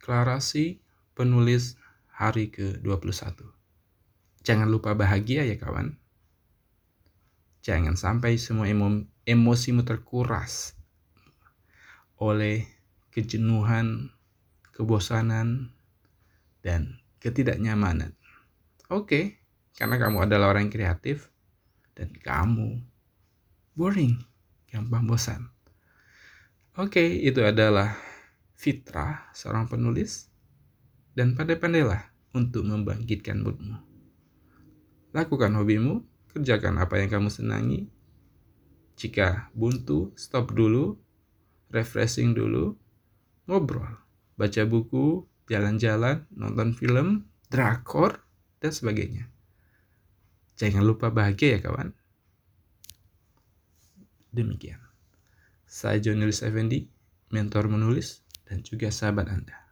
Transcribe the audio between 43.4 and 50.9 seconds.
ngobrol, baca buku, jalan-jalan, nonton film, drakor, dan sebagainya. Jangan